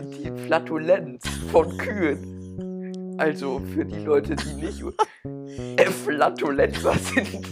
die 0.00 0.30
Flatulenz 0.46 1.26
von 1.50 1.76
Kühen. 1.76 3.16
Also 3.18 3.60
für 3.74 3.84
die 3.84 3.98
Leute, 3.98 4.34
die 4.36 4.54
nicht 4.54 4.82
äh, 5.76 5.84
flatulent 5.84 6.76
sind. 6.76 7.46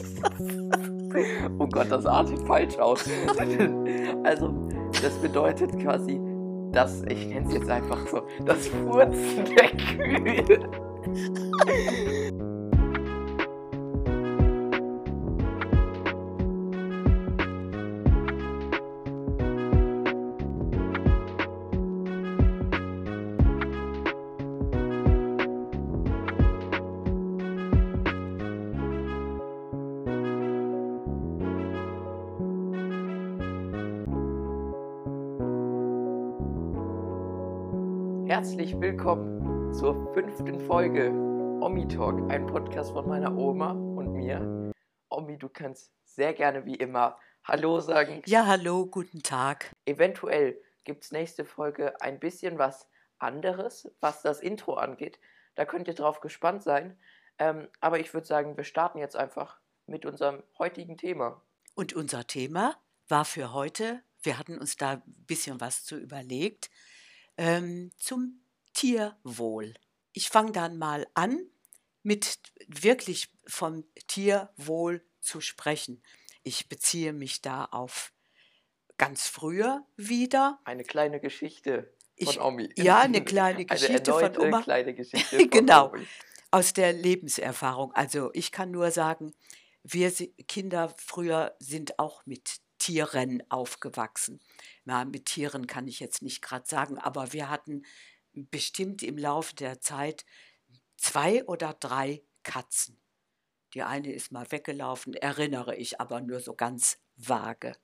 oh 1.58 1.66
Gott, 1.66 1.90
das 1.90 2.06
artet 2.06 2.40
falsch 2.46 2.76
aus. 2.78 3.08
Also, 4.22 4.68
das 5.02 5.14
bedeutet 5.22 5.78
quasi, 5.78 6.20
dass, 6.72 7.02
ich 7.04 7.26
nenne 7.26 7.46
es 7.48 7.54
jetzt 7.54 7.70
einfach 7.70 8.06
so, 8.06 8.22
das 8.44 8.68
Furzen 8.68 9.46
der 9.56 9.70
Kühe. 9.70 10.68
Herzlich 38.30 38.80
willkommen 38.80 39.74
zur 39.74 40.14
fünften 40.14 40.60
Folge 40.60 41.10
Omi 41.60 41.88
Talk, 41.88 42.30
ein 42.30 42.46
Podcast 42.46 42.92
von 42.92 43.08
meiner 43.08 43.36
Oma 43.36 43.72
und 43.72 44.12
mir. 44.12 44.72
Omi, 45.08 45.36
du 45.36 45.48
kannst 45.48 45.92
sehr 46.04 46.32
gerne 46.32 46.64
wie 46.64 46.76
immer 46.76 47.18
Hallo 47.42 47.80
sagen. 47.80 48.22
Ja, 48.26 48.46
hallo, 48.46 48.86
guten 48.86 49.24
Tag. 49.24 49.74
Eventuell 49.84 50.62
gibt 50.84 51.02
es 51.02 51.10
nächste 51.10 51.44
Folge 51.44 52.00
ein 52.00 52.20
bisschen 52.20 52.56
was 52.56 52.88
anderes, 53.18 53.90
was 53.98 54.22
das 54.22 54.38
Intro 54.38 54.74
angeht. 54.74 55.18
Da 55.56 55.64
könnt 55.64 55.88
ihr 55.88 55.94
drauf 55.94 56.20
gespannt 56.20 56.62
sein. 56.62 56.96
Ähm, 57.38 57.66
aber 57.80 57.98
ich 57.98 58.14
würde 58.14 58.28
sagen, 58.28 58.56
wir 58.56 58.62
starten 58.62 58.98
jetzt 58.98 59.16
einfach 59.16 59.58
mit 59.86 60.06
unserem 60.06 60.44
heutigen 60.56 60.96
Thema. 60.96 61.42
Und 61.74 61.94
unser 61.94 62.24
Thema 62.28 62.76
war 63.08 63.24
für 63.24 63.52
heute, 63.52 64.04
wir 64.22 64.38
hatten 64.38 64.56
uns 64.56 64.76
da 64.76 64.92
ein 64.92 65.02
bisschen 65.26 65.60
was 65.60 65.82
zu 65.82 65.96
überlegt, 65.96 66.70
ähm, 67.40 67.90
zum 67.96 68.38
Tierwohl. 68.74 69.72
Ich 70.12 70.28
fange 70.28 70.52
dann 70.52 70.76
mal 70.76 71.06
an, 71.14 71.40
mit 72.02 72.38
wirklich 72.68 73.30
vom 73.46 73.84
Tierwohl 74.08 75.02
zu 75.20 75.40
sprechen. 75.40 76.02
Ich 76.42 76.68
beziehe 76.68 77.12
mich 77.14 77.40
da 77.40 77.64
auf 77.64 78.12
ganz 78.98 79.26
früher 79.26 79.86
wieder. 79.96 80.60
Eine 80.64 80.84
kleine 80.84 81.18
Geschichte 81.18 81.92
von 82.18 82.26
Ich, 82.28 82.40
Omi. 82.40 82.68
ja, 82.76 83.00
eine 83.00 83.24
kleine 83.24 83.64
Geschichte 83.64 84.14
eine 84.14 84.34
von 84.34 84.46
Oma. 84.46 84.60
kleine 84.62 84.92
Geschichte 84.94 85.38
von 85.38 85.50
Genau. 85.50 85.88
Omi. 85.92 86.06
aus 86.50 86.74
der 86.74 86.92
Lebenserfahrung. 86.92 87.92
Also 87.94 88.30
ich 88.34 88.52
kann 88.52 88.70
nur 88.70 88.90
sagen, 88.90 89.34
wir 89.82 90.12
Kinder 90.46 90.92
früher 90.98 91.56
sind 91.58 91.98
auch 91.98 92.26
mit 92.26 92.60
Tieren 92.78 93.42
aufgewachsen. 93.50 94.40
Na, 94.90 95.04
mit 95.04 95.26
Tieren 95.26 95.68
kann 95.68 95.86
ich 95.86 96.00
jetzt 96.00 96.20
nicht 96.20 96.42
gerade 96.42 96.66
sagen, 96.66 96.98
aber 96.98 97.32
wir 97.32 97.48
hatten 97.48 97.84
bestimmt 98.32 99.04
im 99.04 99.18
Laufe 99.18 99.54
der 99.54 99.80
Zeit 99.80 100.26
zwei 100.96 101.44
oder 101.44 101.74
drei 101.74 102.24
Katzen. 102.42 103.00
Die 103.72 103.84
eine 103.84 104.12
ist 104.12 104.32
mal 104.32 104.50
weggelaufen, 104.50 105.14
erinnere 105.14 105.76
ich 105.76 106.00
aber 106.00 106.20
nur 106.20 106.40
so 106.40 106.56
ganz 106.56 106.98
vage. 107.14 107.76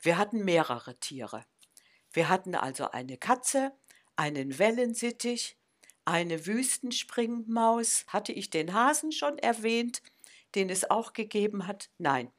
Wir 0.00 0.18
hatten 0.18 0.44
mehrere 0.44 0.98
Tiere. 0.98 1.46
Wir 2.10 2.28
hatten 2.28 2.56
also 2.56 2.90
eine 2.90 3.16
Katze, 3.16 3.70
einen 4.16 4.58
Wellensittich, 4.58 5.56
eine 6.04 6.46
Wüstenspringmaus. 6.46 8.06
Hatte 8.08 8.32
ich 8.32 8.50
den 8.50 8.74
Hasen 8.74 9.12
schon 9.12 9.38
erwähnt, 9.38 10.02
den 10.56 10.68
es 10.68 10.90
auch 10.90 11.12
gegeben 11.12 11.68
hat? 11.68 11.90
Nein. 11.98 12.32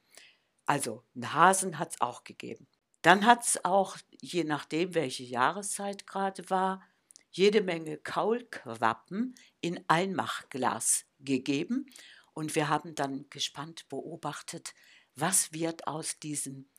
Also, 0.65 1.05
einen 1.15 1.31
Hasen 1.33 1.79
hat 1.79 1.91
es 1.93 2.01
auch 2.01 2.25
gegeben. 2.25 2.67
Dann 3.05 3.27
hat 3.27 3.43
es 3.45 3.63
auch, 3.63 3.97
je 4.19 4.43
nachdem, 4.45 4.95
welche 4.95 5.21
Jahreszeit 5.21 6.07
gerade 6.07 6.49
war, 6.49 6.81
jede 7.29 7.61
Menge 7.61 7.97
Kaulquappen 7.97 9.35
in 9.61 9.85
Einmachglas 9.87 11.05
gegeben. 11.19 11.85
Und 12.33 12.55
wir 12.55 12.67
haben 12.67 12.95
dann 12.95 13.29
gespannt 13.29 13.87
beobachtet, 13.89 14.73
was 15.13 15.53
wird 15.53 15.85
aus 15.85 16.17
diesen 16.17 16.71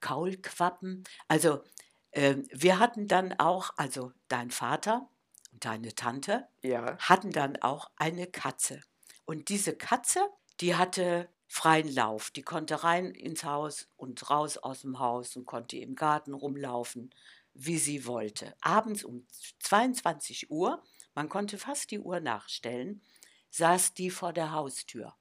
Kaulquappen. 0.00 1.04
Also, 1.28 1.62
ähm, 2.10 2.48
wir 2.50 2.80
hatten 2.80 3.06
dann 3.06 3.38
auch, 3.38 3.70
also 3.76 4.10
dein 4.26 4.50
Vater 4.50 5.08
und 5.52 5.64
deine 5.64 5.94
Tante, 5.94 6.48
Ja, 6.60 6.98
hatten 6.98 7.30
dann 7.30 7.56
auch 7.62 7.88
eine 7.94 8.26
Katze. 8.26 8.80
Und 9.26 9.48
diese 9.48 9.76
Katze, 9.76 10.28
die 10.60 10.74
hatte 10.74 11.28
freien 11.48 11.92
Lauf. 11.92 12.30
Die 12.30 12.42
konnte 12.42 12.84
rein 12.84 13.10
ins 13.10 13.42
Haus 13.42 13.88
und 13.96 14.30
raus 14.30 14.58
aus 14.58 14.82
dem 14.82 15.00
Haus 15.00 15.34
und 15.34 15.46
konnte 15.46 15.78
im 15.78 15.96
Garten 15.96 16.34
rumlaufen, 16.34 17.10
wie 17.54 17.78
sie 17.78 18.06
wollte. 18.06 18.54
Abends 18.60 19.02
um 19.02 19.26
22 19.60 20.50
Uhr, 20.50 20.82
man 21.14 21.28
konnte 21.28 21.58
fast 21.58 21.90
die 21.90 21.98
Uhr 21.98 22.20
nachstellen, 22.20 23.02
saß 23.50 23.94
die 23.94 24.10
vor 24.10 24.32
der 24.32 24.52
Haustür. 24.52 25.16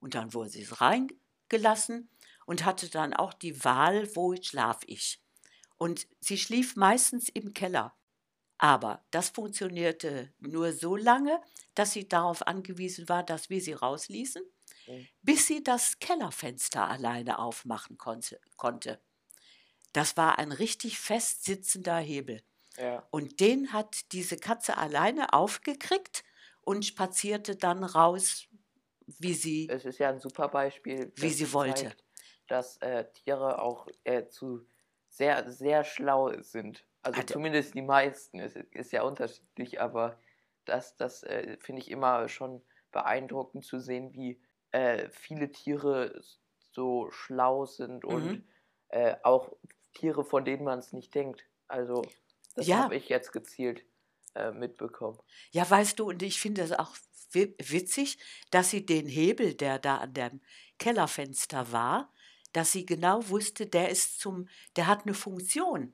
Und 0.00 0.14
dann 0.14 0.34
wurde 0.34 0.50
sie 0.50 0.66
reingelassen 0.68 2.10
und 2.44 2.64
hatte 2.64 2.90
dann 2.90 3.14
auch 3.14 3.32
die 3.32 3.64
Wahl, 3.64 4.14
wo 4.16 4.34
schlaf 4.36 4.80
ich. 4.86 5.22
Und 5.78 6.06
sie 6.20 6.36
schlief 6.36 6.76
meistens 6.76 7.28
im 7.28 7.54
Keller. 7.54 7.94
Aber 8.58 9.02
das 9.10 9.30
funktionierte 9.30 10.34
nur 10.38 10.74
so 10.74 10.96
lange, 10.96 11.40
dass 11.74 11.92
sie 11.92 12.06
darauf 12.06 12.46
angewiesen 12.46 13.08
war, 13.08 13.22
dass 13.22 13.48
wir 13.48 13.62
sie 13.62 13.72
rausließen. 13.72 14.42
Bis 15.22 15.46
sie 15.46 15.62
das 15.62 15.98
Kellerfenster 15.98 16.88
alleine 16.88 17.38
aufmachen 17.38 17.98
konnte. 17.98 19.00
Das 19.92 20.16
war 20.16 20.38
ein 20.38 20.52
richtig 20.52 20.98
fest 20.98 21.44
sitzender 21.44 21.96
Hebel. 21.98 22.42
ja. 22.76 23.06
Und 23.10 23.40
den 23.40 23.72
hat 23.72 24.12
diese 24.12 24.36
Katze 24.36 24.76
alleine 24.78 25.32
aufgekriegt 25.32 26.22
und 26.62 26.84
spazierte 26.84 27.56
dann 27.56 27.82
raus, 27.84 28.46
wie 29.18 29.34
sie. 29.34 29.68
Es 29.68 29.84
ist 29.84 29.98
ja 29.98 30.08
ein 30.10 30.20
super 30.20 30.48
Beispiel, 30.48 31.12
Wie 31.16 31.30
sie 31.30 31.52
wollte. 31.52 31.84
zeigt, 31.86 32.04
dass 32.46 32.76
äh, 32.78 33.10
Tiere 33.12 33.60
auch 33.60 33.88
äh, 34.04 34.28
zu 34.28 34.66
sehr, 35.08 35.50
sehr 35.50 35.82
schlau 35.82 36.32
sind. 36.42 36.84
Also 37.02 37.20
Also- 37.20 37.34
zumindest 37.34 37.74
die 37.74 37.82
meisten. 37.82 38.38
Es 38.38 38.54
ist 38.54 38.92
ja 38.92 39.02
unterschiedlich, 39.02 39.80
aber 39.80 40.20
das, 40.66 40.96
das 40.96 41.24
äh, 41.24 41.56
finde 41.60 41.82
ich 41.82 41.90
immer 41.90 42.28
schon 42.28 42.62
beeindruckend 42.92 43.64
zu 43.64 43.80
sehen, 43.80 44.12
wie 44.14 44.40
äh, 44.72 45.08
viele 45.10 45.50
Tiere 45.50 46.22
so 46.72 47.10
schlau 47.10 47.66
sind 47.66 48.04
und 48.04 48.24
Mhm. 48.32 48.44
äh, 48.88 49.16
auch 49.22 49.52
Tiere, 49.94 50.24
von 50.24 50.44
denen 50.44 50.64
man 50.64 50.78
es 50.78 50.92
nicht 50.92 51.14
denkt. 51.14 51.44
Also 51.68 52.02
das 52.54 52.66
Ja. 52.66 52.78
habe 52.84 52.96
ich 52.96 53.08
jetzt 53.08 53.32
gezielt 53.32 53.84
äh, 54.34 54.52
mitbekommen. 54.52 55.18
Ja, 55.50 55.68
weißt 55.68 55.98
du, 55.98 56.08
und 56.10 56.22
ich 56.22 56.40
finde 56.40 56.62
es 56.62 56.72
auch 56.72 56.96
wi- 57.32 57.54
witzig, 57.58 58.18
dass 58.52 58.70
sie 58.70 58.86
den 58.86 59.06
Hebel, 59.06 59.54
der 59.54 59.78
da 59.80 59.96
an 59.98 60.14
dem 60.14 60.40
Kellerfenster 60.78 61.72
war, 61.72 62.12
dass 62.52 62.72
sie 62.72 62.86
genau 62.86 63.28
wusste, 63.28 63.66
der 63.66 63.88
ist 63.90 64.20
zum, 64.20 64.48
der 64.76 64.86
hat 64.86 65.04
eine 65.06 65.14
Funktion. 65.14 65.92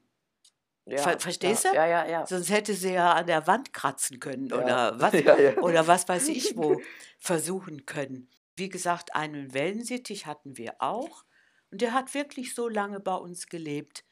Ja, 0.86 0.98
Ver- 0.98 1.18
verstehst 1.20 1.64
ja, 1.64 1.70
du? 1.70 1.76
Ja, 1.76 1.86
ja, 1.86 2.06
ja. 2.08 2.26
Sonst 2.26 2.48
hätte 2.50 2.74
sie 2.74 2.92
ja 2.92 3.12
an 3.14 3.26
der 3.26 3.46
Wand 3.46 3.72
kratzen 3.72 4.20
können 4.20 4.46
Ja. 4.48 4.56
oder 4.56 5.00
was 5.00 5.14
oder 5.62 5.86
was 5.86 6.08
weiß 6.08 6.28
ich 6.28 6.56
wo 6.56 6.80
versuchen 7.18 7.84
können. 7.86 8.30
Wie 8.56 8.68
gesagt, 8.68 9.14
einen 9.14 9.52
Wellensittich 9.54 10.26
hatten 10.26 10.56
wir 10.56 10.76
auch 10.80 11.24
und 11.70 11.82
der 11.82 11.92
hat 11.92 12.14
wirklich 12.14 12.54
so 12.54 12.68
lange 12.68 13.00
bei 13.00 13.14
uns 13.14 13.48
gelebt, 13.48 14.04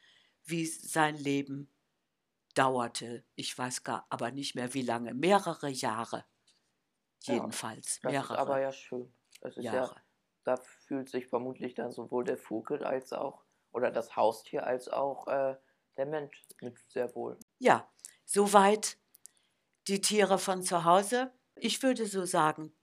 wie 0.43 0.65
sein 0.65 1.15
Leben 1.15 1.71
dauerte. 2.53 3.23
Ich 3.35 3.57
weiß 3.57 3.83
gar 3.83 4.05
aber 4.09 4.31
nicht 4.31 4.55
mehr 4.55 4.73
wie 4.73 4.81
lange, 4.81 5.13
mehrere 5.13 5.69
Jahre. 5.69 6.25
Ja, 7.23 7.35
Jedenfalls 7.35 7.99
Das 8.01 8.11
mehrere 8.11 8.33
ist 8.33 8.39
aber 8.39 8.59
ja 8.59 8.71
schön. 8.71 9.13
Das 9.41 9.57
ist 9.57 9.63
ja, 9.63 9.95
da 10.43 10.57
fühlt 10.57 11.09
sich 11.09 11.27
vermutlich 11.27 11.73
dann 11.73 11.91
sowohl 11.91 12.23
der 12.23 12.37
Vogel 12.37 12.83
als 12.83 13.13
auch, 13.13 13.43
oder 13.71 13.91
das 13.91 14.15
Haustier 14.15 14.65
als 14.65 14.87
auch 14.87 15.27
äh, 15.27 15.55
der 15.97 16.05
Mensch 16.05 16.45
mit 16.61 16.77
sehr 16.89 17.13
wohl. 17.15 17.37
Ja, 17.59 17.91
soweit 18.25 18.97
die 19.87 20.01
Tiere 20.01 20.37
von 20.37 20.61
zu 20.61 20.83
Hause. 20.85 21.31
Ich 21.55 21.81
würde 21.83 22.05
so 22.05 22.25
sagen, 22.25 22.73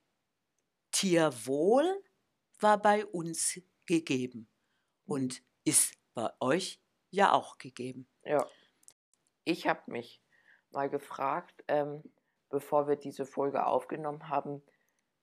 Tierwohl 0.93 2.03
war 2.61 2.81
bei 2.81 3.05
uns 3.05 3.61
gegeben 3.87 4.49
und 5.05 5.43
ist 5.65 5.95
bei 6.15 6.31
euch 6.41 6.81
ja 7.11 7.33
auch 7.33 7.59
gegeben. 7.59 8.09
Ja. 8.25 8.47
Ich 9.45 9.67
habe 9.67 9.91
mich 9.91 10.23
mal 10.71 10.89
gefragt, 10.89 11.65
ähm, 11.69 12.03
bevor 12.49 12.87
wir 12.89 12.97
diese 12.97 13.27
Folge 13.27 13.67
aufgenommen 13.67 14.29
haben, 14.29 14.63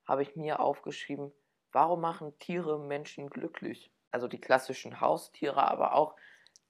habe 0.06 0.24
ich 0.24 0.36
mir 0.36 0.60
aufgeschrieben, 0.60 1.32
warum 1.72 2.02
machen 2.02 2.38
Tiere 2.40 2.80
Menschen 2.80 3.30
glücklich? 3.30 3.92
Also 4.12 4.28
die 4.28 4.42
klassischen 4.42 5.00
Haustiere, 5.00 5.70
aber 5.70 5.94
auch, 5.94 6.16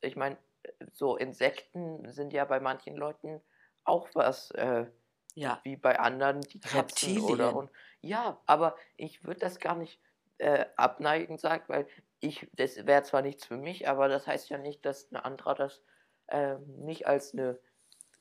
ich 0.01 0.15
meine, 0.15 0.37
so 0.91 1.15
Insekten 1.15 2.11
sind 2.11 2.33
ja 2.33 2.45
bei 2.45 2.59
manchen 2.59 2.95
Leuten 2.95 3.41
auch 3.83 4.09
was, 4.13 4.51
äh, 4.51 4.85
Ja, 5.39 5.59
wie 5.63 5.77
bei 5.77 5.99
anderen 5.99 6.41
die 6.41 6.59
Katzen 6.59 7.19
oder 7.19 7.45
Reptilien. 7.45 7.55
und 7.55 7.71
ja, 8.01 8.41
aber 8.45 8.75
ich 8.97 9.23
würde 9.23 9.39
das 9.39 9.59
gar 9.59 9.75
nicht 9.75 9.99
äh, 10.37 10.65
abneigend 10.75 11.39
sagen, 11.39 11.63
weil 11.67 11.87
ich, 12.19 12.47
das 12.53 12.85
wäre 12.85 13.03
zwar 13.03 13.21
nichts 13.21 13.45
für 13.45 13.57
mich, 13.57 13.87
aber 13.87 14.07
das 14.07 14.27
heißt 14.27 14.49
ja 14.49 14.57
nicht, 14.57 14.85
dass 14.85 15.11
ein 15.11 15.17
anderer 15.17 15.55
das 15.55 15.81
ähm, 16.27 16.63
nicht 16.77 17.07
als 17.07 17.33
eine 17.33 17.59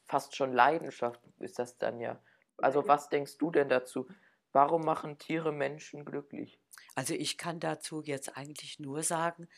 fast 0.05 0.37
schon 0.37 0.53
Leidenschaft 0.53 1.21
ist 1.39 1.59
das 1.59 1.79
dann 1.79 2.01
ja. 2.01 2.23
Also 2.57 2.89
was 2.89 3.09
denkst 3.09 3.39
du 3.39 3.51
denn 3.51 3.69
dazu? 3.69 4.09
Warum 4.53 4.83
machen 4.83 5.19
Tiere 5.19 5.53
Menschen 5.53 6.05
glücklich? 6.05 6.61
Also 6.95 7.15
ich 7.15 7.39
kann 7.39 7.61
dazu 7.61 8.03
jetzt 8.03 8.37
eigentlich 8.37 8.81
nur 8.81 9.03
sagen, 9.03 9.49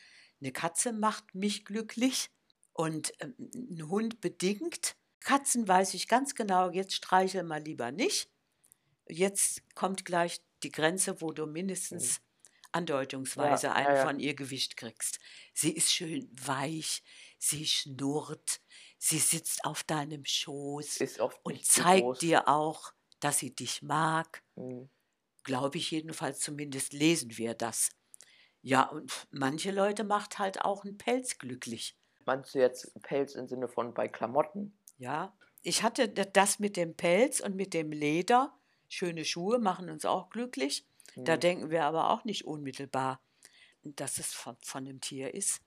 eine 0.41 0.51
Katze 0.51 0.91
macht 0.91 1.33
mich 1.33 1.65
glücklich 1.65 2.29
und 2.73 3.13
ähm, 3.19 3.35
ein 3.39 3.89
Hund 3.89 4.21
bedingt. 4.21 4.95
Katzen 5.21 5.67
weiß 5.67 5.93
ich 5.93 6.07
ganz 6.07 6.35
genau, 6.35 6.69
jetzt 6.71 6.93
streichel 6.93 7.43
mal 7.43 7.61
lieber 7.61 7.91
nicht. 7.91 8.29
Jetzt 9.07 9.61
kommt 9.75 10.05
gleich 10.05 10.41
die 10.63 10.71
Grenze, 10.71 11.21
wo 11.21 11.31
du 11.31 11.45
mindestens 11.45 12.21
andeutungsweise 12.71 13.67
Ja, 13.67 13.73
einen 13.73 13.87
ja, 13.87 13.95
ja. 13.97 14.05
von 14.05 14.19
ihr 14.19 14.33
gewischt 14.33 14.77
kriegst. 14.77 15.19
Sie 15.53 15.71
ist 15.71 15.91
schön 15.91 16.29
weich, 16.31 17.03
sie 17.37 17.65
schnurrt, 17.65 18.61
sie 18.97 19.19
sitzt 19.19 19.65
auf 19.65 19.83
deinem 19.83 20.25
Schoß 20.25 20.99
und 21.43 21.65
zeigt 21.65 22.03
groß. 22.03 22.19
dir 22.19 22.47
auch, 22.47 22.93
dass 23.19 23.39
sie 23.39 23.53
dich 23.53 23.81
mag. 23.81 24.43
Hm. 24.55 24.89
Glaube 25.43 25.77
ich 25.77 25.91
jedenfalls, 25.91 26.39
zumindest 26.39 26.93
lesen 26.93 27.37
wir 27.37 27.53
das. 27.55 27.89
Ja, 28.61 28.83
und 28.83 29.27
manche 29.31 29.71
Leute 29.71 30.03
macht 30.03 30.37
halt 30.39 30.61
auch 30.61 30.85
ein 30.85 30.97
Pelz 30.97 31.39
glücklich. 31.39 31.95
Meinst 32.25 32.53
du 32.53 32.59
jetzt 32.59 32.93
Pelz 33.01 33.33
im 33.33 33.47
Sinne 33.47 33.67
von 33.67 33.93
bei 33.93 34.07
Klamotten? 34.07 34.77
Ja, 35.01 35.33
ich 35.63 35.81
hatte 35.83 36.07
das 36.09 36.59
mit 36.59 36.77
dem 36.77 36.95
Pelz 36.95 37.39
und 37.39 37.55
mit 37.55 37.73
dem 37.73 37.91
Leder. 37.91 38.53
Schöne 38.87 39.25
Schuhe 39.25 39.57
machen 39.57 39.89
uns 39.89 40.05
auch 40.05 40.29
glücklich. 40.29 40.85
Da 41.15 41.33
Hm. 41.33 41.39
denken 41.39 41.69
wir 41.71 41.85
aber 41.85 42.11
auch 42.11 42.23
nicht 42.23 42.45
unmittelbar, 42.45 43.19
dass 43.83 44.17
es 44.19 44.33
von, 44.33 44.55
von 44.61 44.85
einem 44.87 45.01
Tier 45.01 45.33
ist. 45.33 45.61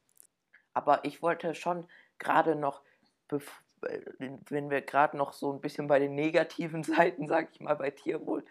Aber 0.73 1.05
ich 1.05 1.21
wollte 1.21 1.55
schon 1.55 1.89
gerade 2.19 2.55
noch, 2.55 2.83
äh, 3.31 3.41
wenn 4.49 4.71
wir 4.71 4.81
gerade 4.83 5.17
noch 5.17 5.33
so 5.33 5.53
ein 5.53 5.61
bisschen 5.61 5.87
bei 5.89 5.99
den 5.99 6.15
negativen 6.15 6.83
Seiten, 6.85 7.27
sag 7.27 7.51
ich 7.53 7.61
mal, 7.61 7.75
bei 7.75 7.91
Tierwohl 7.91 8.45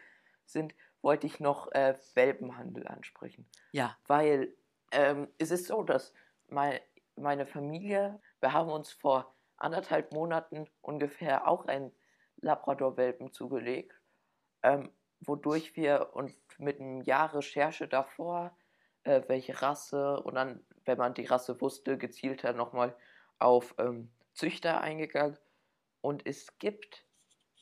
sind, 0.46 0.76
wollte 1.02 1.28
ich 1.28 1.40
noch 1.40 1.72
äh, 1.72 1.96
Welpenhandel 2.14 2.88
ansprechen. 2.88 3.46
Ja, 3.72 3.98
Weil 4.08 4.54
ähm, 4.92 5.28
es 5.38 5.52
ist 5.52 5.68
so, 5.68 5.84
dass 5.84 6.14
mein, 6.50 6.80
meine 7.16 7.46
Familie, 7.46 8.20
wir 8.40 8.54
haben 8.54 8.70
uns 8.70 8.92
vor 8.92 9.34
anderthalb 9.64 10.14
Monaten 10.14 10.68
ungefähr 10.82 11.48
auch 11.48 11.66
einen 11.66 11.92
Labrador-Welpen 12.38 13.32
zugelegt, 13.32 14.00
ähm, 14.62 14.92
wodurch 15.22 15.76
wir 15.76 16.10
und 16.14 16.36
mit 16.58 16.80
einem 16.80 17.02
Jahr 17.02 17.34
Recherche 17.34 17.88
davor, 17.88 18.56
äh, 19.04 19.22
welche 19.28 19.62
Rasse 19.62 20.22
und 20.22 20.36
dann, 20.36 20.66
wenn 20.86 20.98
man 20.98 21.14
die 21.14 21.26
Rasse 21.26 21.60
wusste, 21.62 21.98
gezielter 21.98 22.54
nochmal 22.54 22.96
auf 23.40 23.76
ähm, 23.78 24.12
Züchter 24.34 24.82
eingegangen. 24.82 25.38
Und 26.02 26.26
es 26.26 26.58
gibt 26.60 27.06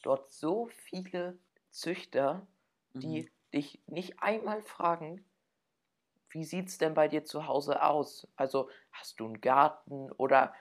dort 0.02 0.32
so 0.32 0.68
viele 0.68 1.38
Züchter, 1.70 2.48
die 2.94 3.24
mhm. 3.24 3.30
dich 3.54 3.82
nicht 3.86 4.22
einmal 4.22 4.62
fragen, 4.64 5.24
wie 6.32 6.44
sieht 6.46 6.70
es 6.70 6.78
denn 6.78 6.94
bei 6.94 7.08
dir 7.08 7.26
zu 7.26 7.48
Hause 7.48 7.84
aus? 7.84 8.28
Also 8.36 8.70
hast 8.92 9.20
du 9.20 9.26
einen 9.26 9.42
Garten 9.42 10.12
oder 10.14 10.54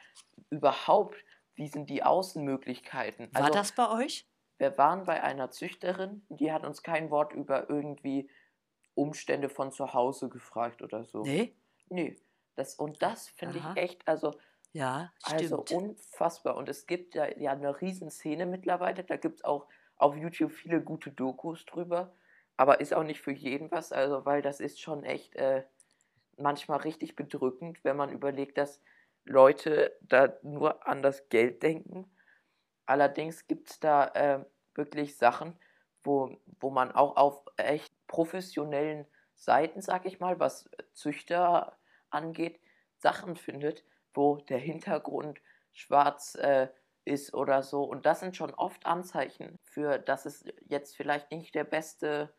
überhaupt, 0.50 1.16
wie 1.54 1.68
sind 1.68 1.90
die 1.90 2.02
Außenmöglichkeiten? 2.04 3.30
war 3.32 3.50
Also 3.50 3.50
das 3.50 3.72
bei 3.74 3.88
euch? 3.90 4.30
wir 4.58 4.76
waren 4.78 5.06
bei 5.06 5.22
einer 5.22 5.50
Züchterin, 5.50 6.24
die 6.28 6.52
hat 6.52 6.64
uns 6.64 6.82
kein 6.82 7.10
Wort 7.10 7.32
über 7.32 7.68
irgendwie 7.70 8.30
Umstände 8.94 9.48
von 9.48 9.72
zu 9.72 9.94
Hause 9.94 10.28
gefragt 10.28 10.82
oder 10.82 11.04
so. 11.04 11.32
Nee? 11.32 11.56
Nee. 11.90 12.16
Das, 12.56 12.74
und 12.76 13.02
das 13.02 13.28
finde 13.28 13.58
ich 13.58 13.76
echt, 13.76 14.06
also, 14.08 14.38
Ja, 14.72 15.12
also 15.22 15.58
unfassbar. 15.60 16.56
Und 16.56 16.68
es 16.68 16.86
gibt 16.86 17.14
ja, 17.14 17.28
ja 17.38 17.52
eine 17.52 17.80
Riesenszene 17.80 18.46
mittlerweile. 18.46 19.04
Da 19.04 19.16
gibt 19.16 19.36
es 19.40 19.44
auch 19.44 19.68
auf 19.96 20.16
YouTube 20.16 20.52
viele 20.52 20.82
gute 20.82 21.12
Dokus 21.12 21.64
drüber. 21.66 22.16
Aber 22.60 22.78
ist 22.80 22.92
auch 22.92 23.04
nicht 23.04 23.22
für 23.22 23.32
jeden 23.32 23.70
was, 23.70 23.90
also 23.90 24.26
weil 24.26 24.42
das 24.42 24.60
ist 24.60 24.82
schon 24.82 25.02
echt 25.02 25.34
äh, 25.36 25.64
manchmal 26.36 26.80
richtig 26.80 27.16
bedrückend, 27.16 27.82
wenn 27.84 27.96
man 27.96 28.12
überlegt, 28.12 28.58
dass 28.58 28.82
Leute 29.24 29.96
da 30.02 30.34
nur 30.42 30.86
an 30.86 31.00
das 31.00 31.30
Geld 31.30 31.62
denken. 31.62 32.14
Allerdings 32.84 33.46
gibt 33.46 33.70
es 33.70 33.80
da 33.80 34.08
äh, 34.08 34.44
wirklich 34.74 35.16
Sachen, 35.16 35.58
wo, 36.04 36.36
wo 36.60 36.68
man 36.68 36.92
auch 36.92 37.16
auf 37.16 37.46
echt 37.56 37.90
professionellen 38.06 39.06
Seiten, 39.36 39.80
sag 39.80 40.04
ich 40.04 40.20
mal, 40.20 40.38
was 40.38 40.68
Züchter 40.92 41.78
angeht, 42.10 42.60
Sachen 42.98 43.36
findet, 43.36 43.86
wo 44.12 44.36
der 44.36 44.58
Hintergrund 44.58 45.40
schwarz 45.72 46.34
äh, 46.34 46.68
ist 47.06 47.32
oder 47.32 47.62
so. 47.62 47.84
Und 47.84 48.04
das 48.04 48.20
sind 48.20 48.36
schon 48.36 48.52
oft 48.52 48.84
Anzeichen 48.84 49.56
für, 49.62 49.98
dass 49.98 50.26
es 50.26 50.44
jetzt 50.68 50.94
vielleicht 50.94 51.30
nicht 51.30 51.54
der 51.54 51.64
beste 51.64 52.34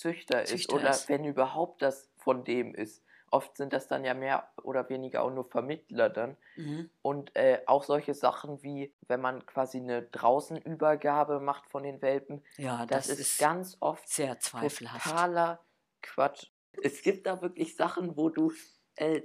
Züchter, 0.00 0.42
ist 0.42 0.48
Züchter 0.50 0.74
oder 0.76 0.90
ist. 0.90 1.08
wenn 1.08 1.24
überhaupt 1.24 1.82
das 1.82 2.10
von 2.16 2.44
dem 2.44 2.74
ist. 2.74 3.04
Oft 3.30 3.56
sind 3.56 3.72
das 3.72 3.86
dann 3.86 4.04
ja 4.04 4.12
mehr 4.14 4.50
oder 4.64 4.88
weniger 4.88 5.22
auch 5.22 5.30
nur 5.30 5.44
Vermittler 5.44 6.08
dann. 6.10 6.36
Mhm. 6.56 6.90
Und 7.02 7.36
äh, 7.36 7.60
auch 7.66 7.84
solche 7.84 8.12
Sachen 8.14 8.62
wie, 8.64 8.92
wenn 9.06 9.20
man 9.20 9.46
quasi 9.46 9.78
eine 9.78 10.02
Draußenübergabe 10.02 11.38
macht 11.38 11.68
von 11.70 11.84
den 11.84 12.02
Welpen, 12.02 12.42
Ja, 12.56 12.86
das, 12.86 13.06
das 13.06 13.18
ist, 13.18 13.32
ist 13.32 13.38
ganz 13.38 13.76
oft 13.80 14.08
sehr 14.08 14.40
zweifelhaft. 14.40 15.04
totaler 15.04 15.60
Quatsch. 16.02 16.46
Es 16.82 17.02
gibt 17.02 17.26
da 17.26 17.40
wirklich 17.40 17.76
Sachen, 17.76 18.16
wo 18.16 18.30
du 18.30 18.52
äh, 18.96 19.22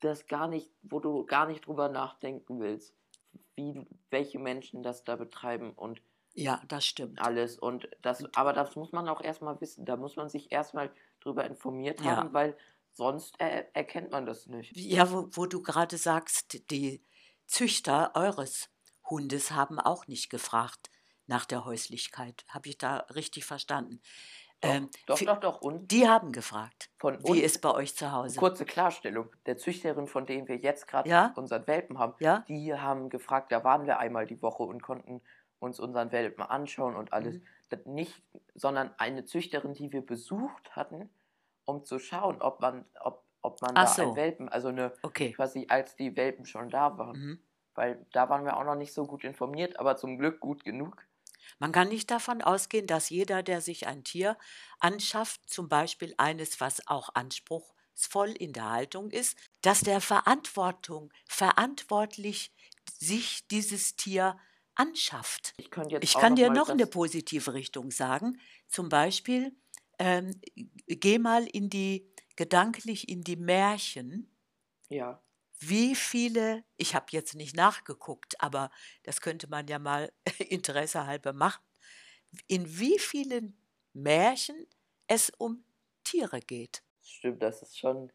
das 0.00 0.26
gar 0.26 0.48
nicht, 0.48 0.70
wo 0.82 1.00
du 1.00 1.24
gar 1.24 1.46
nicht 1.46 1.66
drüber 1.66 1.88
nachdenken 1.88 2.60
willst, 2.60 2.94
wie 3.54 3.86
welche 4.10 4.38
Menschen 4.38 4.82
das 4.82 5.04
da 5.04 5.16
betreiben 5.16 5.72
und 5.72 6.02
Ja, 6.34 6.62
das 6.68 6.86
stimmt. 6.86 7.20
alles. 7.20 7.58
Und 7.58 7.88
das, 8.02 8.24
aber 8.34 8.52
das 8.52 8.76
muss 8.76 8.92
man 8.92 9.08
auch 9.08 9.20
erstmal 9.20 9.60
wissen. 9.60 9.84
Da 9.84 9.96
muss 9.96 10.16
man 10.16 10.28
sich 10.28 10.52
erstmal 10.52 10.90
drüber 11.20 11.44
informiert 11.44 12.00
Ja. 12.00 12.16
haben, 12.16 12.32
weil 12.32 12.56
sonst 12.92 13.40
äh, 13.40 13.64
erkennt 13.74 14.10
man 14.12 14.26
das 14.26 14.46
nicht. 14.46 14.76
Ja, 14.76 15.10
wo, 15.12 15.28
wo 15.32 15.46
du 15.46 15.62
gerade 15.62 15.96
sagst, 15.98 16.70
die 16.70 17.04
Züchter 17.46 18.12
eures 18.14 18.70
Hundes 19.08 19.50
haben 19.50 19.80
auch 19.80 20.06
nicht 20.06 20.30
gefragt 20.30 20.90
nach 21.26 21.44
der 21.44 21.64
Häuslichkeit. 21.64 22.44
Habe 22.48 22.68
ich 22.68 22.78
da 22.78 22.98
richtig 23.14 23.44
verstanden? 23.44 24.00
Doch, 24.60 24.70
Ähm, 24.70 24.90
doch, 25.06 25.18
vi- 25.18 25.24
doch, 25.26 25.40
doch. 25.40 25.60
Und 25.62 25.90
Die 25.90 26.08
haben 26.08 26.32
gefragt. 26.32 26.90
von 26.98 27.18
Wie 27.24 27.40
ist 27.40 27.60
bei 27.62 27.72
euch 27.72 27.96
zu 27.96 28.12
Hause? 28.12 28.38
kurze 28.38 28.64
Klarstellung, 28.66 29.30
der 29.46 29.56
Züchterin, 29.56 30.06
von 30.06 30.26
dem 30.26 30.46
wir 30.48 30.56
jetzt 30.58 30.86
gerade 30.86 31.08
Ja? 31.08 31.32
unseren 31.36 31.66
Welpen 31.66 31.98
haben, 31.98 32.14
Ja? 32.20 32.44
die 32.48 32.74
haben 32.74 33.08
gefragt, 33.08 33.52
da 33.52 33.64
waren 33.64 33.86
wir 33.86 33.98
einmal 33.98 34.26
die 34.26 34.40
Woche 34.42 34.62
und 34.64 34.82
konnten 34.82 35.22
uns 35.60 35.80
unseren 35.80 36.12
Welpen 36.12 36.42
anschauen 36.44 36.96
und 36.96 37.12
alles. 37.12 37.38
Mhm. 37.38 37.46
Nicht, 37.84 38.22
sondern 38.54 38.94
eine 38.98 39.24
Züchterin, 39.24 39.74
die 39.74 39.92
wir 39.92 40.04
besucht 40.04 40.74
hatten, 40.76 41.10
um 41.64 41.84
zu 41.84 41.98
schauen, 42.00 42.42
ob 42.42 42.60
man, 42.60 42.86
ob, 43.00 43.24
ob 43.42 43.62
man 43.62 43.78
Ach 43.78 43.88
da 43.94 43.94
so. 43.94 44.06
einen 44.06 44.16
Welpen, 44.16 44.48
also 44.48 44.68
eine 44.68 44.92
Okay. 45.02 45.36
quasi 45.36 45.66
als 45.68 45.96
die 45.96 46.16
Welpen 46.16 46.46
schon 46.46 46.70
da 46.70 46.98
waren. 46.98 47.20
Mhm. 47.20 47.42
Weil 47.74 48.06
da 48.12 48.28
waren 48.28 48.44
wir 48.44 48.56
auch 48.56 48.64
noch 48.64 48.74
nicht 48.74 48.92
so 48.92 49.06
gut 49.06 49.24
informiert, 49.24 49.78
aber 49.78 49.96
zum 49.96 50.18
Glück 50.18 50.40
gut 50.40 50.64
genug. 50.64 51.06
Man 51.58 51.72
kann 51.72 51.88
nicht 51.88 52.10
davon 52.10 52.42
ausgehen, 52.42 52.86
dass 52.86 53.10
jeder, 53.10 53.42
der 53.42 53.60
sich 53.60 53.86
ein 53.86 54.04
Tier 54.04 54.36
anschafft, 54.78 55.48
zum 55.48 55.68
Beispiel 55.68 56.14
eines, 56.18 56.60
was 56.60 56.86
auch 56.86 57.10
anspruchsvoll 57.14 58.30
in 58.30 58.52
der 58.52 58.70
Haltung 58.70 59.10
ist, 59.10 59.36
dass 59.62 59.80
der 59.80 60.00
Verantwortung 60.00 61.12
verantwortlich 61.28 62.52
sich 62.90 63.46
dieses 63.48 63.96
Tier 63.96 64.38
anschafft. 64.80 65.54
Ich 65.56 65.70
Ich 66.00 66.14
kann 66.14 66.36
dir 66.36 66.50
noch 66.50 66.68
eine 66.68 66.86
positive 66.86 67.52
Richtung 67.54 67.90
sagen. 67.90 68.40
Zum 68.68 68.88
Beispiel, 68.88 69.56
ähm, 69.98 70.40
geh 70.86 71.18
mal 71.18 71.46
in 71.46 71.68
die, 71.70 72.12
gedanklich 72.36 73.08
in 73.08 73.22
die 73.22 73.36
Märchen. 73.36 74.30
Ja, 74.88 75.22
Wie 75.60 75.94
viele, 75.94 76.64
ich 76.76 76.94
habe 76.94 77.06
jetzt 77.10 77.34
nicht 77.34 77.54
nachgeguckt, 77.54 78.40
aber 78.42 78.70
das 79.02 79.20
könnte 79.20 79.48
man 79.48 79.66
ja 79.68 79.78
mal 79.78 80.12
Interesse 80.38 81.06
halber 81.06 81.32
machen, 81.32 81.62
in 82.48 82.78
wie 82.78 82.98
vielen 82.98 83.58
Märchen 83.92 84.66
es 85.08 85.30
um 85.38 85.64
Tiere 86.04 86.40
geht. 86.40 86.82
stimmt, 87.02 87.42
das 87.42 87.62
ist 87.62 87.78
schon, 87.78 88.12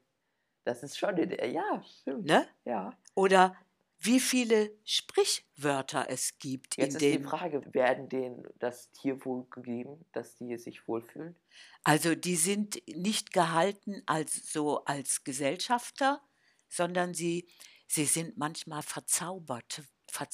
das 0.66 0.84
ist 0.84 0.98
schon, 0.98 1.18
ja, 1.18 1.84
stimmt. 1.84 2.26
Ne? 2.26 2.48
Ja. 2.66 2.98
Oder 3.16 3.56
wie 4.06 4.20
viele 4.20 4.72
Sprichwörter 4.86 6.10
es 6.10 6.38
gibt, 6.40 6.78
Jetzt 6.78 6.96
in 6.96 6.96
ist 6.96 7.12
die 7.12 7.20
Frage, 7.20 7.74
werden 7.74 8.08
denen 8.08 8.48
das 8.60 8.90
Tierwohl 8.92 9.46
gegeben, 9.50 10.06
dass 10.14 10.38
die 10.38 10.58
sich 10.58 10.88
wohlfühlen? 10.88 11.38
also 11.84 12.16
die 12.16 12.36
sind 12.36 12.82
nicht 12.88 13.32
gehalten 13.34 14.02
als 14.06 14.52
so 14.52 14.84
als 14.86 15.24
Gesellschafter, 15.24 16.22
sondern 16.70 17.14
sie, 17.14 17.50
sie 17.88 18.06
sind 18.06 18.38
manchmal 18.38 18.82
verzauberte, 18.82 19.84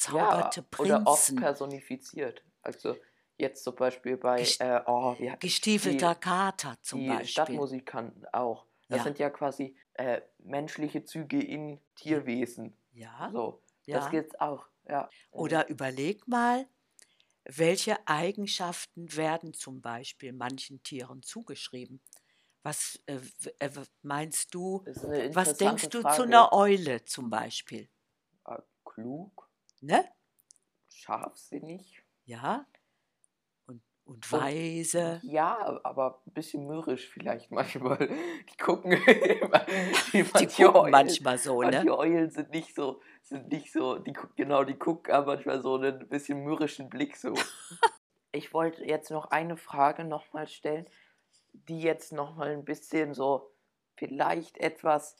Ja, 0.07 0.57
verzauberte 0.57 0.63
oder 0.77 1.05
oft 1.07 1.35
Prinzen. 1.35 1.35
personifiziert. 1.35 2.43
Also 2.61 2.97
jetzt 3.37 3.63
zum 3.63 3.75
Beispiel 3.75 4.17
bei, 4.17 4.43
Gest- 4.43 4.59
äh, 4.59 4.81
oh, 4.85 5.17
wie, 5.19 5.37
Gestiefelter 5.39 6.15
die, 6.15 6.15
Kater 6.15 6.77
zum 6.81 7.03
die 7.03 7.05
Beispiel. 7.05 7.27
Stadtmusikanten 7.27 8.25
auch. 8.33 8.67
Das 8.89 9.03
Ja. 9.03 9.03
sind 9.03 9.19
ja 9.19 9.29
quasi 9.29 9.77
äh, 9.93 10.21
menschliche 10.39 11.03
Züge 11.05 11.41
in 11.43 11.81
Tierwesen. 11.95 12.77
Ja, 12.93 13.31
So, 13.31 13.61
ja. 13.85 13.99
das 13.99 14.09
gibt's 14.09 14.35
auch. 14.39 14.65
Ja. 14.87 15.09
Oder 15.31 15.69
überleg 15.69 16.27
mal, 16.27 16.67
welche 17.45 18.07
Eigenschaften 18.07 19.15
werden 19.15 19.53
zum 19.53 19.81
Beispiel 19.81 20.33
manchen 20.33 20.83
Tieren 20.83 21.23
zugeschrieben? 21.23 22.01
Was 22.63 23.01
äh, 23.07 23.19
äh, 23.59 23.69
meinst 24.03 24.53
du? 24.53 24.83
Was 24.85 25.57
denkst 25.57 25.89
du 25.89 26.01
Frage. 26.01 26.15
zu 26.17 26.23
einer 26.23 26.53
Eule 26.53 27.03
zum 27.05 27.29
Beispiel? 27.29 27.89
Äh, 28.45 28.61
klug, 28.85 29.49
Ne? 29.81 30.05
scharfsinnig. 30.89 32.03
Ja? 32.25 32.65
Und, 34.11 34.33
und 34.33 34.33
Und- 34.33 34.41
weise. 34.43 35.19
Ja, 35.23 35.79
aber 35.83 36.21
ein 36.27 36.33
bisschen 36.33 36.65
mürrisch 36.67 37.07
vielleicht 37.09 37.49
manchmal. 37.51 37.97
Die 38.07 38.57
gucken. 38.57 38.91
Die, 40.13 40.23
Die 40.39 40.47
gucken 40.47 40.75
Eulen- 40.81 40.91
manchmal 40.91 41.37
so, 41.37 41.61
ne? 41.61 41.71
Manche 41.71 41.97
Eulen 41.97 42.29
sind 42.29 42.49
nicht 42.51 42.75
so, 42.75 43.01
sind 43.21 43.47
nicht 43.49 43.71
so, 43.71 43.97
die 43.99 44.13
genau, 44.35 44.63
die 44.63 44.75
gucken 44.77 45.13
aber 45.13 45.35
manchmal 45.35 45.61
so 45.61 45.75
einen 45.75 46.07
bisschen 46.09 46.43
mürrischen 46.43 46.89
Blick 46.89 47.15
so. 47.15 47.33
ich 48.33 48.53
wollte 48.53 48.83
jetzt 48.85 49.11
noch 49.11 49.31
eine 49.31 49.55
Frage 49.57 50.03
nochmal 50.03 50.47
stellen, 50.47 50.89
die 51.53 51.81
jetzt 51.81 52.11
nochmal 52.11 52.49
ein 52.49 52.65
bisschen 52.65 53.13
so 53.13 53.53
vielleicht 53.97 54.57
etwas 54.57 55.15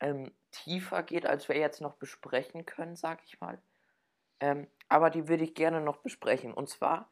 ähm, 0.00 0.32
tiefer 0.52 1.02
geht, 1.02 1.26
als 1.26 1.48
wir 1.48 1.56
jetzt 1.56 1.80
noch 1.80 1.94
besprechen 1.94 2.66
können, 2.66 2.94
sag 2.96 3.20
ich 3.24 3.40
mal. 3.40 3.60
Ähm, 4.40 4.68
aber 4.88 5.10
die 5.10 5.26
würde 5.28 5.44
ich 5.44 5.54
gerne 5.54 5.80
noch 5.80 5.96
besprechen. 5.98 6.54
Und 6.54 6.68
zwar 6.68 7.10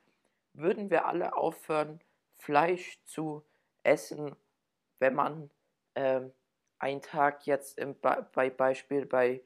würden 0.56 0.90
wir 0.90 1.06
alle 1.06 1.36
aufhören, 1.36 2.00
Fleisch 2.36 3.02
zu 3.04 3.46
essen, 3.82 4.36
wenn 4.98 5.14
man 5.14 5.50
ähm, 5.94 6.32
einen 6.78 7.02
Tag 7.02 7.46
jetzt 7.46 7.78
im 7.78 7.98
Be 8.00 8.28
bei 8.34 8.50
Beispiel 8.50 9.06
bei 9.06 9.44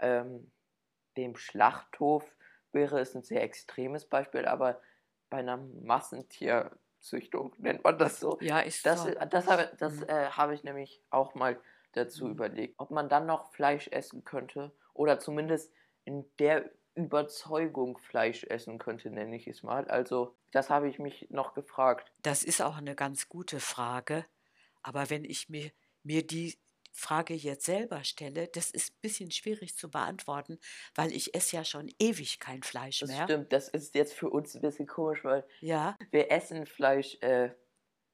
ähm, 0.00 0.52
dem 1.16 1.36
Schlachthof 1.36 2.36
wäre 2.72 3.00
es 3.00 3.14
ein 3.14 3.22
sehr 3.22 3.42
extremes 3.42 4.06
Beispiel, 4.08 4.46
aber 4.46 4.80
bei 5.30 5.38
einer 5.38 5.56
Massentierzüchtung 5.56 7.54
nennt 7.58 7.84
man 7.84 7.98
das 7.98 8.20
so. 8.20 8.40
Ja, 8.40 8.60
ist 8.60 8.82
Das, 8.82 9.04
so. 9.04 9.16
äh, 9.16 9.26
das 9.28 9.46
habe 9.48 9.72
das, 9.78 10.02
Mhm. 10.02 10.08
äh, 10.08 10.30
habe 10.30 10.54
ich 10.54 10.64
nämlich 10.64 11.02
auch 11.10 11.34
mal 11.34 11.60
dazu 11.92 12.28
Mhm. 12.28 12.30
überlegt, 12.30 12.74
ob 12.78 12.90
man 12.90 13.08
dann 13.08 13.26
noch 13.26 13.52
Fleisch 13.52 13.88
essen 13.88 14.24
könnte 14.24 14.72
oder 14.94 15.18
zumindest 15.20 15.72
in 16.04 16.26
der 16.38 16.70
Überzeugung 16.94 17.98
Fleisch 17.98 18.44
essen 18.44 18.78
könnte, 18.78 19.10
nenne 19.10 19.36
ich 19.36 19.46
es 19.48 19.62
mal. 19.62 19.86
Also 19.88 20.36
das 20.52 20.70
habe 20.70 20.88
ich 20.88 20.98
mich 20.98 21.28
noch 21.30 21.54
gefragt. 21.54 22.12
Das 22.22 22.42
ist 22.42 22.60
auch 22.62 22.76
eine 22.76 22.94
ganz 22.96 23.28
gute 23.28 23.60
Frage. 23.60 24.26
Aber 24.82 25.10
wenn 25.10 25.24
ich 25.24 25.48
mir, 25.48 25.70
mir 26.02 26.26
die 26.26 26.58
Frage 26.92 27.34
jetzt 27.34 27.64
selber 27.66 28.04
stelle, 28.04 28.48
das 28.48 28.70
ist 28.70 28.94
ein 28.94 29.00
bisschen 29.00 29.30
schwierig 29.30 29.76
zu 29.76 29.90
beantworten, 29.90 30.58
weil 30.94 31.12
ich 31.12 31.34
esse 31.34 31.56
ja 31.56 31.64
schon 31.64 31.90
ewig 31.98 32.38
kein 32.40 32.62
Fleisch 32.62 33.02
Das 33.02 33.08
mehr. 33.08 33.18
stimmt, 33.18 33.52
das 33.52 33.68
ist 33.68 33.94
jetzt 33.94 34.14
für 34.14 34.30
uns 34.30 34.54
ein 34.54 34.60
bisschen 34.62 34.86
komisch, 34.86 35.22
weil 35.24 35.46
Ja, 35.60 35.98
wir 36.12 36.30
essen 36.32 36.66
Fleisch 36.66 37.18
äh, 37.22 37.54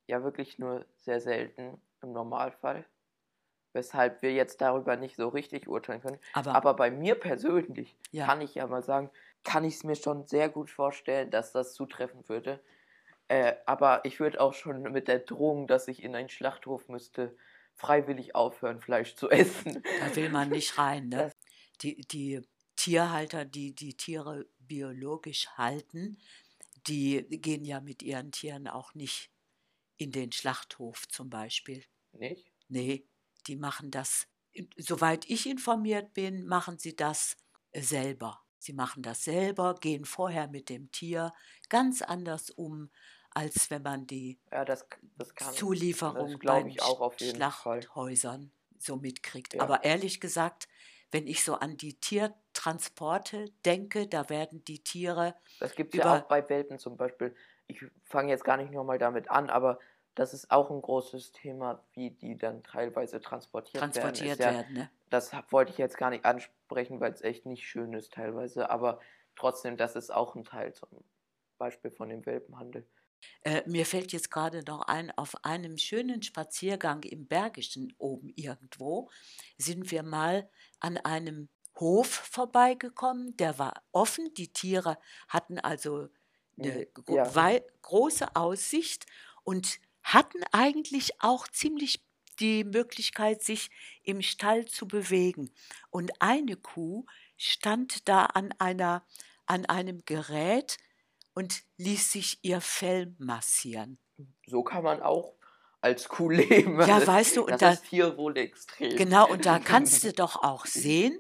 ja 0.09 0.23
wirklich 0.25 0.59
nur 0.59 0.87
sehr 0.97 1.21
selten 1.21 1.83
im 2.03 2.13
Normalfall. 2.13 2.87
Weshalb 3.73 4.23
wir 4.23 4.33
jetzt 4.33 4.61
darüber 4.61 4.97
nicht 4.97 5.17
so 5.17 5.29
richtig 5.29 5.69
urteilen 5.69 6.01
können. 6.01 6.19
aber, 6.33 6.55
Aber 6.55 6.75
bei 6.75 6.91
mir 6.91 7.15
persönlich 7.15 7.97
ja, 8.11 8.27
kann 8.27 8.41
ich 8.41 8.55
ja 8.55 8.67
mal 8.67 8.83
sagen, 8.83 9.11
kann 9.45 9.65
ich 9.65 9.75
es 9.77 9.85
mir 9.85 9.97
schon 9.97 10.27
sehr 10.27 10.49
gut 10.49 10.71
vorstellen, 10.71 11.31
dass 11.31 11.53
das 11.53 11.75
zutreffen 11.75 12.29
würde. 12.29 12.61
Äh, 13.29 13.55
aber 13.67 14.05
ich 14.05 14.19
würde 14.19 14.41
auch 14.41 14.55
schon 14.55 14.83
mit 14.83 15.07
der 15.07 15.21
Drohung, 15.21 15.69
dass 15.69 15.87
ich 15.87 16.03
in 16.03 16.17
einen 16.17 16.29
Schlachthof 16.29 16.89
müsste, 16.89 17.37
freiwillig 17.75 18.35
aufhören, 18.35 18.81
Fleisch 18.81 19.15
zu 19.15 19.31
essen. 19.31 19.83
da 20.01 20.17
will 20.17 20.31
man 20.31 20.49
nicht 20.49 20.77
rein. 20.79 21.09
Ne? 21.09 21.33
Die, 21.83 22.01
die 22.03 22.43
Tierhalter, 22.77 23.45
die 23.45 23.75
die 23.75 23.97
Tiere 23.97 24.47
biologisch 24.59 25.49
halten, 25.57 26.19
die 26.87 27.25
gehen 27.29 27.65
ja 27.65 27.81
mit 27.81 28.03
ihren 28.03 28.33
Tieren 28.33 28.67
auch 28.67 28.95
nicht 28.95 29.31
in 29.97 30.13
den 30.13 30.33
Schlachthof 30.33 31.07
zum 31.09 31.31
Beispiel. 31.31 31.85
Nicht? 32.13 32.51
Nee, 32.69 33.07
die 33.51 33.57
machen 33.57 33.91
das, 33.91 34.29
soweit 34.77 35.29
ich 35.29 35.49
informiert 35.49 36.15
bin, 36.15 36.47
machen 36.47 36.79
sie 36.79 36.95
das 36.95 37.37
äh, 37.73 37.83
selber. 37.83 38.41
Sie 38.59 38.73
machen 38.73 39.03
das 39.03 39.25
selber, 39.25 39.75
gehen 39.75 40.05
vorher 40.05 40.47
mit 40.47 40.69
dem 40.69 40.93
Tier 40.93 41.33
ganz 41.69 42.01
anders 42.01 42.51
um, 42.51 42.91
als 43.33 43.71
wenn 43.71 43.83
man 43.83 44.07
die 44.07 44.39
Ja, 44.53 44.65
das, 44.65 44.87
das 45.17 45.35
kann. 45.35 45.53
Zulieferung 45.53 46.39
bei 46.39 46.65
ich 46.67 46.81
auch 46.81 47.01
auf 47.01 47.19
jeden 47.21 47.41
Fall. 47.41 47.83
Schlachthäusern 47.83 48.53
so 48.79 48.97
mitkriegt. 48.97 49.55
Ja. 49.55 49.63
Aber 49.63 49.83
ehrlich 49.83 50.21
gesagt, 50.21 50.69
wenn 51.11 51.27
ich 51.27 51.43
so 51.43 51.55
an 51.55 51.77
die 51.77 51.99
Tiertransporte 51.99 53.47
denke, 53.65 54.07
da 54.07 54.29
werden 54.29 54.63
die 54.65 54.85
Tiere, 54.85 55.35
Das 55.59 55.75
gibt 55.75 55.93
es 55.95 55.99
ja 55.99 56.21
auch 56.21 56.29
bei 56.29 56.49
Welpen 56.49 56.79
zum 56.79 56.97
Beispiel. 56.97 57.35
Ich 57.67 57.85
fange 58.05 58.31
jetzt 58.31 58.45
gar 58.45 58.59
nicht 58.59 58.71
nochmal 58.71 58.99
damit 58.99 59.29
an, 59.29 59.51
aber 59.51 59.81
das 60.15 60.35
ist 60.35 60.51
auch 60.51 60.71
ein 60.71 60.83
großes 60.83 61.33
Thema, 61.33 61.85
wie 61.93 62.11
die 62.11 62.37
dann 62.37 62.63
teilweise 62.63 63.21
transportiert, 63.21 63.81
transportiert 63.81 64.39
werden. 64.39 64.41
Ist 64.41 64.45
ja, 64.45 64.53
werden. 64.53 64.75
Ne? 64.75 64.91
Das 65.09 65.33
wollte 65.51 65.73
ich 65.73 65.79
jetzt 65.79 65.97
gar 65.97 66.11
nicht 66.11 66.25
ansprechen, 66.25 67.01
weil 67.01 67.13
es 67.13 67.23
echt 67.23 67.47
nicht 67.47 67.67
schön 67.67 67.93
ist 67.93 68.13
teilweise, 68.13 68.71
aber 68.71 69.01
trotzdem, 69.37 69.77
das 69.77 69.97
ist 69.97 70.11
auch 70.11 70.35
ein 70.35 70.45
Teil 70.45 70.73
zum 70.75 70.89
Beispiel 71.59 71.91
von 71.91 72.09
dem 72.09 72.25
Welpenhandel. 72.27 72.87
Äh, 73.43 73.63
mir 73.67 73.85
fällt 73.87 74.13
jetzt 74.13 74.31
gerade 74.31 74.63
noch 74.67 74.83
ein, 74.83 75.11
auf 75.17 75.45
einem 75.45 75.77
schönen 75.77 76.23
Spaziergang 76.23 77.03
im 77.03 77.27
Bergischen 77.27 77.93
oben 77.99 78.31
irgendwo 78.35 79.11
sind 79.59 79.91
wir 79.91 80.03
mal 80.03 80.49
an 80.79 80.97
einem 80.97 81.49
Hof 81.79 82.09
vorbeigekommen, 82.09 83.37
der 83.37 83.59
war 83.59 83.83
offen, 83.93 84.33
die 84.35 84.53
Tiere 84.53 84.99
hatten 85.29 85.59
also 85.59 86.09
eine 86.59 86.87
ja. 87.09 87.61
große 87.81 88.37
Aussicht 88.37 89.07
und 89.45 89.81
hatten 90.03 90.43
eigentlich 90.53 91.21
auch 91.23 91.47
ziemlich 91.49 92.03
die 92.39 92.65
Möglichkeit, 92.65 93.43
sich 93.43 93.71
im 94.03 94.23
Stall 94.23 94.65
zu 94.65 94.89
bewegen. 94.89 95.51
Und 95.91 96.11
eine 96.21 96.57
Kuh 96.57 97.05
stand 97.37 98.09
da 98.09 98.25
an, 98.27 98.55
einer, 98.59 99.05
an 99.47 99.67
einem 99.67 100.03
Gerät 100.07 100.79
und 101.35 101.63
ließ 101.77 102.13
sich 102.13 102.39
ihr 102.43 102.61
Fell 102.61 103.15
massieren. 103.19 103.99
So 104.47 104.63
kann 104.63 104.83
man 104.85 105.03
auch 105.03 105.35
als 105.83 106.09
Kuh 106.09 106.31
leben. 106.31 106.81
Ja, 106.81 106.99
Das- 106.99 107.07
weißt 107.07 107.37
du, 107.37 107.43
und 107.43 107.51
das 107.53 107.61
da- 107.61 107.73
ist 107.73 107.85
hier 107.87 108.17
wohl 108.17 108.37
extrem. 108.39 108.97
Genau, 108.97 109.29
und 109.31 109.45
da 109.45 109.59
kannst 109.59 110.03
du 110.05 110.13
doch 110.15 110.37
auch 110.43 110.65
sehen, 110.67 111.19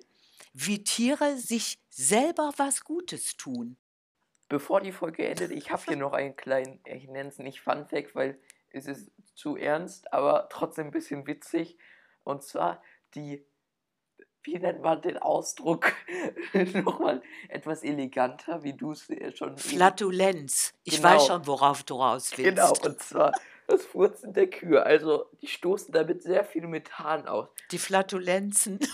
wie 0.52 0.82
Tiere 0.82 1.36
sich 1.36 1.78
selber 1.90 2.52
was 2.56 2.82
Gutes 2.82 3.36
tun. 3.36 3.76
Bevor 4.48 4.80
die 4.80 4.90
Folge 4.92 5.26
endet, 5.28 5.52
ich 5.52 5.70
habe 5.70 5.82
hier 5.86 5.96
noch 5.96 6.12
einen 6.12 6.34
kleinen, 6.34 6.80
ich 6.84 7.06
nenne 7.08 7.28
es 7.28 7.38
nicht 7.38 7.60
Fun 7.60 7.86
Fact, 7.86 8.14
weil 8.16 8.40
es 8.72 8.86
ist 8.86 9.10
zu 9.34 9.56
ernst, 9.56 10.12
aber 10.12 10.48
trotzdem 10.50 10.86
ein 10.86 10.92
bisschen 10.92 11.26
witzig. 11.26 11.78
Und 12.24 12.42
zwar 12.42 12.82
die, 13.14 13.44
wie 14.42 14.58
nennt 14.58 14.82
man 14.82 15.02
den 15.02 15.18
Ausdruck? 15.18 15.92
Nochmal 16.74 17.22
etwas 17.48 17.82
eleganter, 17.82 18.62
wie 18.62 18.74
du 18.74 18.92
es 18.92 19.08
äh, 19.10 19.34
schon. 19.34 19.56
Flatulenz. 19.58 20.74
Ich 20.84 20.96
Genau. 20.96 21.08
weiß 21.08 21.26
schon, 21.26 21.46
worauf 21.46 21.82
du 21.82 21.94
raus 21.94 22.32
willst. 22.36 22.56
Genau, 22.56 22.72
und 22.84 23.00
zwar 23.00 23.32
das 23.66 23.84
Furzen 23.86 24.32
der 24.32 24.48
Kühe. 24.48 24.82
Also, 24.82 25.26
die 25.40 25.46
stoßen 25.46 25.92
damit 25.92 26.22
sehr 26.22 26.44
viel 26.44 26.66
Methan 26.66 27.26
aus. 27.28 27.48
Die 27.70 27.78
Flatulenzen. 27.78 28.80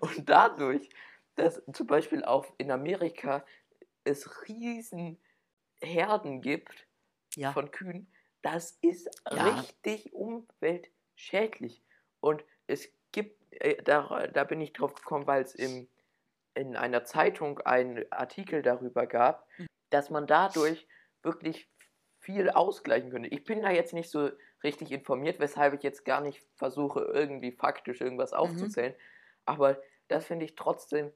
Und 0.00 0.28
dadurch, 0.28 0.88
dass 1.36 1.62
zum 1.72 1.86
Beispiel 1.86 2.24
auch 2.24 2.46
in 2.58 2.70
Amerika 2.70 3.44
es 4.04 4.48
riesen 4.48 5.20
Herden 5.80 6.40
gibt 6.40 6.87
Ja. 7.38 7.54
von 7.54 7.70
Kühen, 7.70 8.12
das 8.42 8.72
ist 8.82 9.10
Ja. 9.30 9.68
richtig 9.68 10.12
umweltschädlich. 10.12 11.84
Und 12.20 12.44
es 12.66 12.88
gibt, 13.12 13.52
äh, 13.52 13.82
da, 13.82 14.26
da 14.28 14.44
bin 14.44 14.60
ich 14.60 14.72
drauf 14.72 14.94
gekommen, 14.94 15.26
weil 15.26 15.42
es 15.42 15.54
in 16.54 16.76
einer 16.76 17.04
Zeitung 17.04 17.60
einen 17.60 18.10
Artikel 18.12 18.62
darüber 18.62 19.06
gab, 19.06 19.46
Mhm. 19.58 19.68
dass 19.90 20.10
man 20.10 20.26
dadurch 20.26 20.88
wirklich 21.22 21.70
viel 22.20 22.50
ausgleichen 22.50 23.10
könnte. 23.10 23.28
Ich 23.28 23.44
bin 23.44 23.62
da 23.62 23.70
jetzt 23.70 23.94
nicht 23.94 24.10
so 24.10 24.30
richtig 24.64 24.90
informiert, 24.92 25.38
weshalb 25.38 25.74
ich 25.74 25.82
jetzt 25.82 26.04
gar 26.04 26.20
nicht 26.20 26.44
versuche, 26.56 27.00
irgendwie 27.00 27.52
faktisch 27.52 28.00
irgendwas 28.00 28.32
Mhm. 28.42 28.72
aufzuzählen. 28.72 28.94
Aber 29.46 29.80
das 30.08 30.26
finde 30.26 30.44
ich 30.46 30.56
trotzdem, 30.56 31.12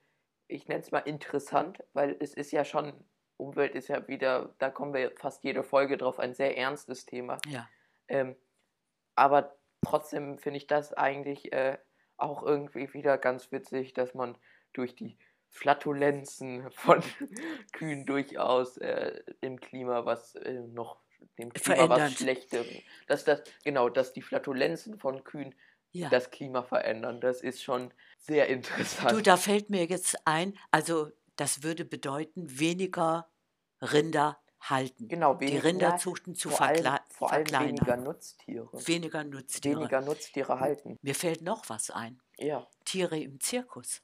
ich 0.47 0.69
nenne 0.69 0.81
es 0.81 0.93
mal 0.93 1.01
interessant, 1.01 1.83
weil 1.93 2.17
es 2.21 2.35
ist 2.35 2.53
ja 2.53 2.65
schon, 2.65 3.05
Umwelt 3.43 3.75
ist 3.75 3.89
ja 3.89 4.07
wieder, 4.09 4.55
da 4.59 4.71
kommen 4.71 4.95
wir 4.95 5.13
fast 5.17 5.45
jede 5.45 5.63
Folge 5.63 5.97
drauf, 5.97 6.19
ein 6.19 6.35
sehr 6.35 6.57
ernstes 6.57 7.07
Thema. 7.07 7.39
Ja. 7.47 7.69
Ähm, 8.09 8.37
aber 9.15 9.57
trotzdem 9.85 10.39
finde 10.39 10.59
ich 10.59 10.67
das 10.67 10.93
eigentlich 10.93 11.53
äh, 11.53 11.79
auch 12.17 12.43
irgendwie 12.43 12.93
wieder 12.95 13.19
ganz 13.19 13.51
witzig, 13.53 13.95
dass 13.95 14.15
man 14.15 14.39
durch 14.73 14.95
die 14.95 15.19
Flatulenzen 15.51 16.71
von 16.71 17.03
Kühen 17.73 18.07
durchaus 18.07 18.79
äh, 18.79 19.21
im 19.41 19.61
Klima 19.61 20.05
was 20.05 20.35
äh, 20.37 20.61
noch 20.61 21.01
dem 21.39 21.53
Klima 21.53 21.89
was 21.89 21.99
Verändert. 21.99 22.13
Schlechtem, 22.13 22.65
dass 23.07 23.25
das 23.25 23.43
genau, 23.65 23.89
dass 23.89 24.13
die 24.13 24.23
Flatulenzen 24.23 24.99
von 24.99 25.25
Kühen 25.25 25.55
Ja. 25.93 26.09
das 26.09 26.31
Klima 26.31 26.63
verändern. 26.63 27.21
Das 27.21 27.43
ist 27.43 27.63
schon 27.63 27.93
sehr 28.19 28.49
interessant. 28.49 29.13
Du, 29.13 29.21
da 29.21 29.37
fällt 29.37 29.69
mir 29.69 29.85
jetzt 29.85 30.17
ein, 30.25 30.57
also 30.71 31.11
das 31.37 31.63
würde 31.63 31.85
bedeuten, 31.85 32.59
weniger 32.59 33.29
Rinder 33.83 34.39
halten. 34.61 35.09
genau, 35.09 35.35
die 35.35 35.49
wenig- 35.49 35.65
Rinderzuchten 35.65 36.35
zu 36.37 36.49
vor 36.51 36.63
allem, 36.67 36.99
vor 37.11 37.33
allem 37.33 37.47
weniger 37.51 37.97
Nutztiere. 37.97 38.69
Weniger 38.87 39.25
Nutztiere. 39.25 39.81
Weniger 39.81 40.01
Nutztiere 40.01 40.61
halten. 40.61 40.99
Mir 41.03 41.15
fällt 41.17 41.43
noch 41.43 41.69
was 41.69 41.91
ein. 41.91 42.21
Ja. 42.39 42.67
Tiere 42.85 43.19
im 43.19 43.41
Zirkus. 43.41 44.03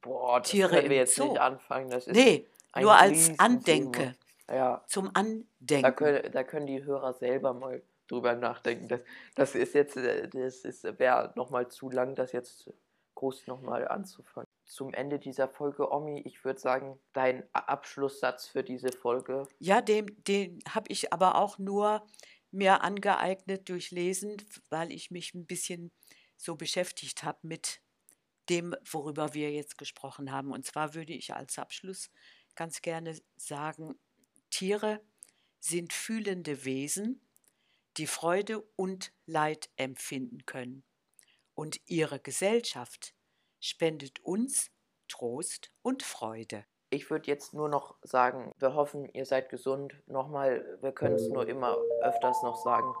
Boah, 0.00 0.40
das 0.40 0.50
Tiere 0.50 0.70
können 0.70 0.84
im 0.84 0.90
wir 0.90 0.96
jetzt 0.98 1.14
Zoo. 1.16 1.24
nicht 1.28 1.38
anfangen. 1.40 1.90
Das 1.90 2.06
ist 2.06 2.14
Nee, 2.14 2.46
nur 2.78 2.94
als. 2.94 3.38
Andenke, 3.38 4.16
Ja, 4.48 4.82
zum 4.86 5.12
da 5.12 5.20
Andenken. 5.20 5.94
können, 5.96 6.32
da 6.32 6.44
können 6.44 6.66
die 6.66 6.82
Hörer 6.84 7.12
selber 7.12 7.52
mal 7.52 7.82
drüber 8.06 8.34
nachdenken. 8.34 8.88
Das, 8.88 9.00
das 9.34 9.54
ist 9.54 9.74
jetzt, 9.74 9.96
äh, 9.98 10.28
das 10.28 10.64
ist, 10.64 10.84
wäre 10.98 11.32
nochmal 11.36 11.68
zu 11.68 11.90
lang, 11.90 12.14
das 12.14 12.32
jetzt 12.32 12.70
groß 13.16 13.46
nochmal 13.48 13.86
anzufangen. 13.86 14.47
Zum 14.68 14.92
Ende 14.92 15.18
dieser 15.18 15.48
Folge, 15.48 15.90
Omi, 15.90 16.20
ich 16.20 16.44
würde 16.44 16.60
sagen, 16.60 17.00
dein 17.14 17.42
Abschlusssatz 17.54 18.46
für 18.46 18.62
diese 18.62 18.92
Folge. 18.92 19.48
Ja, 19.58 19.80
den, 19.80 20.06
den 20.24 20.58
habe 20.68 20.92
ich 20.92 21.10
aber 21.12 21.36
auch 21.36 21.58
nur 21.58 22.06
mir 22.50 22.82
angeeignet 22.82 23.68
durch 23.70 23.90
Lesen, 23.90 24.36
weil 24.68 24.92
ich 24.92 25.10
mich 25.10 25.32
ein 25.34 25.46
bisschen 25.46 25.90
so 26.36 26.54
beschäftigt 26.54 27.24
habe 27.24 27.38
mit 27.42 27.80
dem, 28.50 28.74
worüber 28.84 29.32
wir 29.32 29.50
jetzt 29.52 29.78
gesprochen 29.78 30.32
haben. 30.32 30.52
Und 30.52 30.66
zwar 30.66 30.94
würde 30.94 31.14
ich 31.14 31.34
als 31.34 31.58
Abschluss 31.58 32.10
ganz 32.54 32.82
gerne 32.82 33.18
sagen, 33.36 33.98
Tiere 34.50 35.00
sind 35.60 35.94
fühlende 35.94 36.66
Wesen, 36.66 37.20
die 37.96 38.06
Freude 38.06 38.60
und 38.76 39.12
Leid 39.24 39.70
empfinden 39.76 40.44
können. 40.46 40.84
Und 41.54 41.80
ihre 41.86 42.20
Gesellschaft 42.20 43.14
spendet 43.60 44.24
uns 44.24 44.70
Trost 45.08 45.72
und 45.82 46.02
Freude. 46.02 46.64
Ich 46.90 47.10
würde 47.10 47.26
jetzt 47.26 47.52
nur 47.52 47.68
noch 47.68 47.96
sagen, 48.02 48.52
wir 48.58 48.74
hoffen, 48.74 49.08
ihr 49.12 49.26
seid 49.26 49.50
gesund. 49.50 49.94
Nochmal, 50.06 50.78
wir 50.80 50.92
können 50.92 51.16
es 51.16 51.28
nur 51.28 51.46
immer 51.46 51.76
öfters 52.02 52.42
noch 52.42 52.56
sagen. 52.56 52.94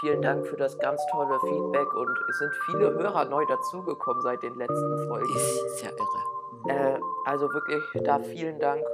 Vielen 0.00 0.22
Dank 0.22 0.46
für 0.46 0.56
das 0.56 0.78
ganz 0.78 1.00
tolle 1.10 1.38
Feedback 1.40 1.92
und 1.94 2.18
es 2.30 2.38
sind 2.38 2.54
viele 2.66 2.92
Hörer 2.92 3.24
neu 3.26 3.44
dazugekommen 3.46 4.22
seit 4.22 4.42
den 4.42 4.54
letzten 4.56 5.06
Folgen. 5.06 5.34
Ist 5.34 5.82
ja 5.82 5.90
irre. 5.90 6.96
Äh, 6.96 7.00
also 7.24 7.48
wirklich, 7.52 7.82
da 8.04 8.18
vielen 8.18 8.58
Dank. 8.58 8.84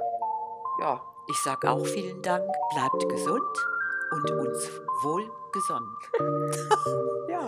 Ja, 0.79 1.01
Ich 1.29 1.37
sage 1.37 1.69
auch 1.69 1.85
vielen 1.85 2.21
Dank, 2.21 2.45
bleibt 2.73 3.09
gesund 3.09 3.67
und 4.11 4.31
uns 4.31 4.81
wohlgesonnen. 5.03 5.97
ja. 7.29 7.47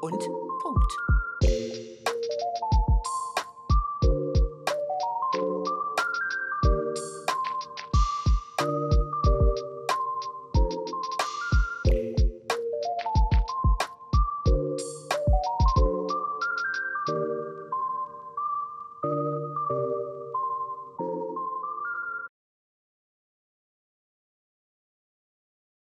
Und 0.00 0.30
Punkt. 0.62 1.69